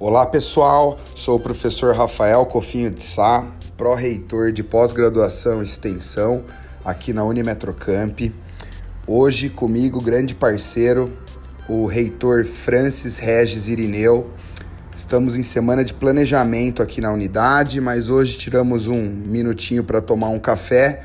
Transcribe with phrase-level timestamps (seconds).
[0.00, 3.44] Olá pessoal, sou o professor Rafael Cofinho de Sá,
[3.76, 6.44] pró-reitor de pós-graduação e extensão
[6.84, 8.32] aqui na Unimetrocamp.
[9.08, 11.12] Hoje comigo, grande parceiro,
[11.68, 14.30] o reitor Francis Regis Irineu.
[14.96, 20.28] Estamos em semana de planejamento aqui na unidade, mas hoje tiramos um minutinho para tomar
[20.28, 21.02] um café.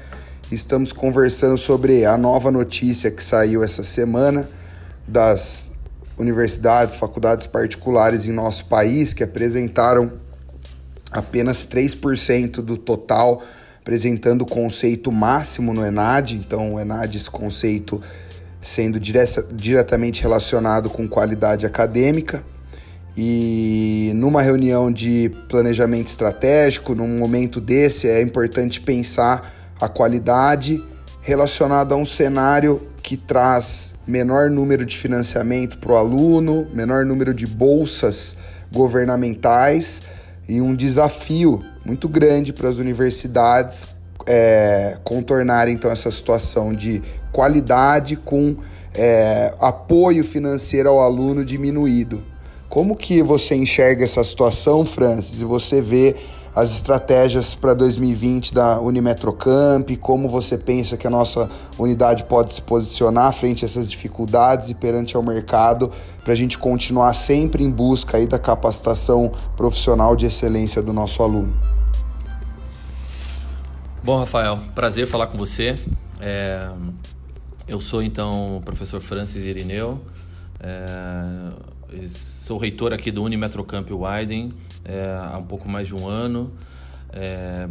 [0.51, 4.47] Estamos conversando sobre a nova notícia que saiu essa semana
[5.07, 5.71] das
[6.17, 10.13] universidades, faculdades particulares em nosso país que apresentaram
[11.11, 13.41] apenas 3% do total,
[13.79, 16.35] apresentando o conceito máximo no ENAD.
[16.35, 18.01] Então, o ENAD, esse conceito
[18.61, 22.43] sendo diretamente relacionado com qualidade acadêmica.
[23.15, 30.81] E numa reunião de planejamento estratégico, num momento desse, é importante pensar a qualidade
[31.21, 37.33] relacionada a um cenário que traz menor número de financiamento para o aluno, menor número
[37.33, 38.37] de bolsas
[38.71, 40.01] governamentais
[40.47, 43.87] e um desafio muito grande para as universidades
[44.25, 48.55] é, contornarem então essa situação de qualidade com
[48.93, 52.23] é, apoio financeiro ao aluno diminuído.
[52.69, 55.41] Como que você enxerga essa situação, Francis?
[55.41, 56.15] E você vê
[56.55, 62.61] as estratégias para 2020 da Unimetrocamp, como você pensa que a nossa unidade pode se
[62.61, 65.91] posicionar frente a essas dificuldades e perante ao mercado
[66.23, 71.23] para a gente continuar sempre em busca aí da capacitação profissional de excelência do nosso
[71.23, 71.53] aluno.
[74.03, 75.75] Bom, Rafael, prazer falar com você.
[76.19, 76.69] É,
[77.67, 80.01] eu sou então o professor Francis Irineu,
[80.59, 81.72] é,
[82.07, 86.51] sou reitor aqui do Unimetrocamp Widen é, há um pouco mais de um ano.
[87.11, 87.67] É,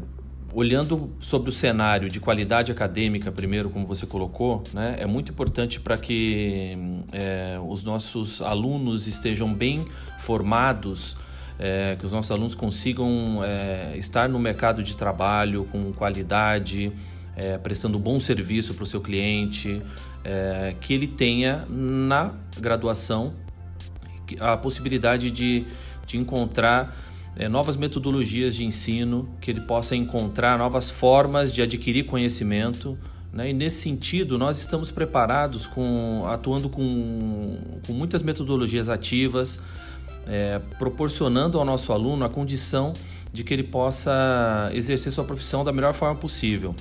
[0.55, 5.81] olhando sobre o cenário de qualidade acadêmica, primeiro, como você colocou, né, é muito importante
[5.81, 6.77] para que
[7.11, 9.87] é, os nossos alunos estejam bem
[10.19, 11.17] formados,
[11.59, 16.93] é, que os nossos alunos consigam é, estar no mercado de trabalho com qualidade,
[17.35, 19.81] é, prestando bom serviço para o seu cliente,
[20.23, 23.33] é, que ele tenha na graduação
[24.41, 25.67] a possibilidade de
[26.07, 26.97] de encontrar
[27.37, 32.99] é, novas metodologias de ensino, que ele possa encontrar novas formas de adquirir conhecimento.
[33.33, 33.51] Né?
[33.51, 39.61] E nesse sentido, nós estamos preparados, com, atuando com, com muitas metodologias ativas,
[40.27, 42.93] é, proporcionando ao nosso aluno a condição
[43.33, 46.75] de que ele possa exercer sua profissão da melhor forma possível.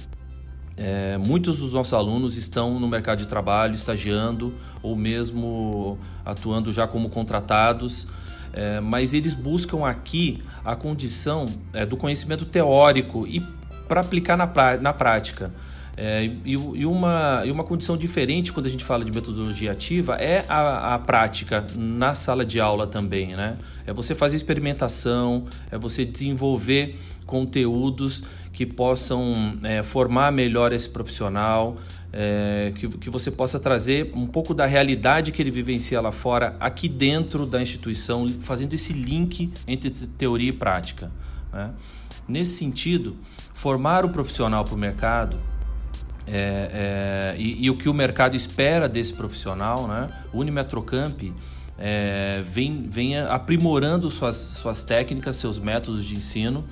[0.84, 6.88] É, muitos dos nossos alunos estão no mercado de trabalho, estagiando ou mesmo atuando já
[6.88, 8.08] como contratados
[8.54, 13.40] é, mas eles buscam aqui a condição é, do conhecimento teórico e
[13.88, 14.50] para aplicar na,
[14.80, 15.52] na prática.
[15.98, 20.16] É, e, e, uma, e uma condição diferente quando a gente fala de metodologia ativa
[20.16, 23.58] é a, a prática na sala de aula também, né?
[23.86, 31.78] É você fazer experimentação, é você desenvolver conteúdos que possam é, formar melhor esse profissional,
[32.14, 36.56] é, que, que você possa trazer um pouco da realidade que ele vivencia lá fora,
[36.60, 41.12] aqui dentro da instituição, fazendo esse link entre teoria e prática.
[41.54, 41.72] Né?
[42.28, 43.16] Nesse sentido,
[43.54, 45.38] formar o profissional para o mercado
[46.28, 50.10] é, é, e, e, o que o mercado espera desse profissional, né?
[50.32, 51.20] o Unimetrocamp
[51.78, 56.64] é, vem, vem aprimorando suas, suas técnicas, seus métodos de ensino,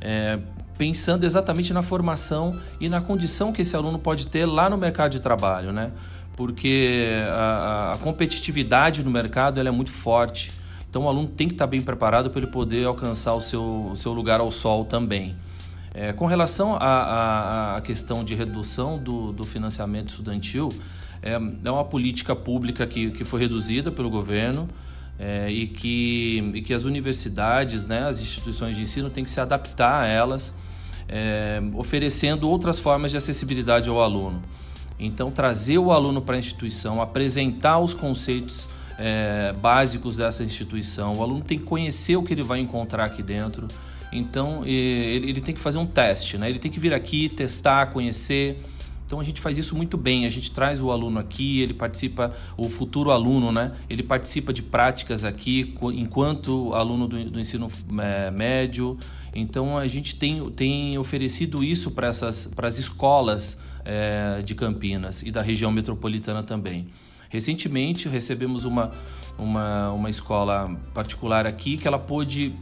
[0.00, 0.38] é,
[0.76, 5.12] pensando exatamente na formação e na condição que esse aluno pode ter lá no mercado
[5.12, 5.92] de trabalho, né?
[6.34, 10.52] Porque a, a competitividade no mercado é muito forte.
[10.90, 13.96] Então o aluno tem que estar bem preparado para ele poder alcançar o seu, o
[13.96, 15.34] seu lugar ao sol também.
[15.98, 20.68] É, com relação à questão de redução do, do financiamento estudantil,
[21.22, 24.68] é, é, uma política pública que, que foi reduzida pelo governo
[25.18, 29.40] é, e, que, e que as universidades, né, as instituições de ensino têm que se
[29.40, 30.54] adaptar a elas
[31.08, 34.42] é, oferecendo outras formas de acessibilidade ao aluno.
[34.98, 38.68] Então, trazer o aluno para a instituição, apresentar os conceitos
[38.98, 41.14] é, básicos dessa instituição.
[41.14, 43.66] O aluno tem que conhecer o que ele vai encontrar aqui dentro.
[44.12, 46.48] Então, ele, ele tem que fazer um teste, né?
[46.48, 48.58] ele tem que vir aqui, testar, conhecer.
[49.06, 52.34] Então a gente faz isso muito bem, a gente traz o aluno aqui, ele participa,
[52.56, 53.70] o futuro aluno, né?
[53.88, 57.70] Ele participa de práticas aqui enquanto aluno do, do ensino
[58.00, 58.98] é, médio.
[59.32, 65.22] Então a gente tem, tem oferecido isso para essas para as escolas é, de Campinas
[65.22, 66.88] e da região metropolitana também.
[67.28, 68.92] Recentemente recebemos uma,
[69.38, 72.54] uma, uma escola particular aqui que ela pôde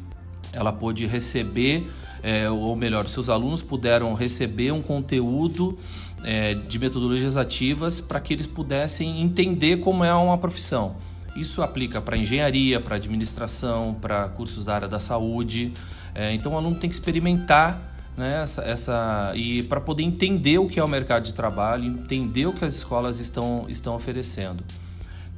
[0.55, 1.91] ela pôde receber,
[2.23, 5.79] é, ou melhor, seus alunos puderam receber um conteúdo
[6.25, 10.97] é, de metodologias ativas para que eles pudessem entender como é uma profissão.
[11.37, 15.73] Isso aplica para engenharia, para administração, para cursos da área da saúde.
[16.15, 20.69] É, então o aluno tem que experimentar né, essa, essa e para poder entender o
[20.69, 24.63] que é o mercado de trabalho, entender o que as escolas estão, estão oferecendo.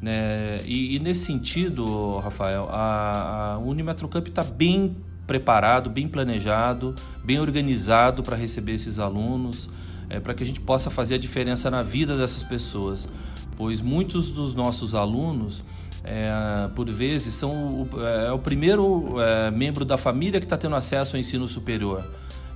[0.01, 0.59] Né?
[0.67, 4.95] E, e nesse sentido, Rafael, a, a Unimetrocamp está bem
[5.26, 6.94] preparado, bem planejado,
[7.25, 9.69] bem organizado para receber esses alunos,
[10.08, 13.08] é, para que a gente possa fazer a diferença na vida dessas pessoas,
[13.56, 15.64] pois muitos dos nossos alunos
[16.05, 19.17] é, por vezes são o, é, o primeiro
[19.52, 22.05] membro da família que está tendo acesso ao ensino superior.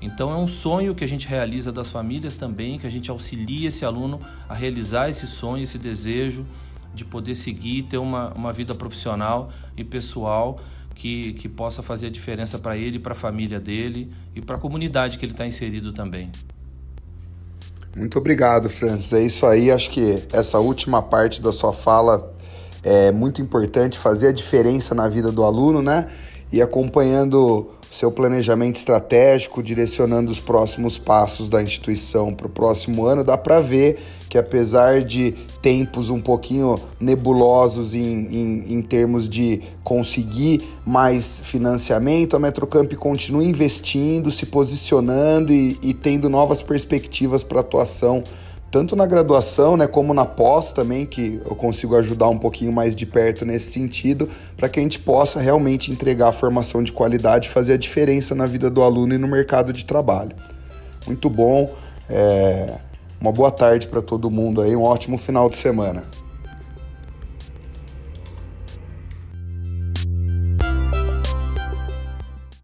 [0.00, 3.68] Então é um sonho que a gente realiza das famílias também, que a gente auxilia
[3.68, 4.18] esse aluno
[4.48, 6.46] a realizar esse sonho, esse desejo
[6.94, 10.58] de poder seguir, ter uma, uma vida profissional e pessoal
[11.00, 14.58] que, que possa fazer a diferença para ele, para a família dele e para a
[14.58, 16.30] comunidade que ele está inserido também.
[17.96, 19.10] Muito obrigado, Francis.
[19.14, 19.70] É isso aí.
[19.70, 22.30] Acho que essa última parte da sua fala
[22.82, 26.06] é muito importante, fazer a diferença na vida do aluno, né?
[26.52, 33.24] E acompanhando seu planejamento estratégico, direcionando os próximos passos da instituição para o próximo ano,
[33.24, 33.98] dá para ver
[34.28, 42.36] que apesar de tempos um pouquinho nebulosos em, em, em, termos de conseguir mais financiamento,
[42.36, 48.22] a Metrocamp continua investindo, se posicionando e, e tendo novas perspectivas para atuação
[48.70, 52.94] tanto na graduação, né, como na pós também, que eu consigo ajudar um pouquinho mais
[52.94, 57.48] de perto nesse sentido, para que a gente possa realmente entregar a formação de qualidade
[57.48, 60.36] e fazer a diferença na vida do aluno e no mercado de trabalho.
[61.06, 61.74] Muito bom,
[62.08, 62.76] é...
[63.20, 66.04] uma boa tarde para todo mundo aí, um ótimo final de semana.